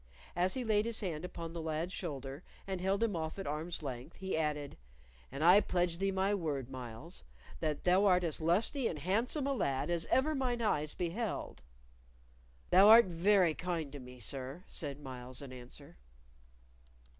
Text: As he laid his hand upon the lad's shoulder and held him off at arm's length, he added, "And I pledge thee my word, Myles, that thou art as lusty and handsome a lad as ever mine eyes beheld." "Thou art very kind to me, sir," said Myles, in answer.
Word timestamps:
As 0.35 0.55
he 0.55 0.63
laid 0.63 0.85
his 0.85 1.01
hand 1.01 1.23
upon 1.23 1.53
the 1.53 1.61
lad's 1.61 1.93
shoulder 1.93 2.43
and 2.65 2.81
held 2.81 3.03
him 3.03 3.15
off 3.15 3.37
at 3.37 3.45
arm's 3.45 3.83
length, 3.83 4.15
he 4.15 4.35
added, 4.35 4.75
"And 5.31 5.43
I 5.43 5.61
pledge 5.61 5.99
thee 5.99 6.09
my 6.09 6.33
word, 6.33 6.71
Myles, 6.71 7.23
that 7.59 7.83
thou 7.83 8.05
art 8.07 8.23
as 8.23 8.41
lusty 8.41 8.87
and 8.87 8.97
handsome 8.97 9.45
a 9.45 9.53
lad 9.53 9.91
as 9.91 10.07
ever 10.07 10.33
mine 10.33 10.59
eyes 10.59 10.95
beheld." 10.95 11.61
"Thou 12.71 12.87
art 12.89 13.05
very 13.05 13.53
kind 13.53 13.91
to 13.91 13.99
me, 13.99 14.19
sir," 14.19 14.63
said 14.65 14.99
Myles, 14.99 15.39
in 15.39 15.53
answer. 15.53 15.97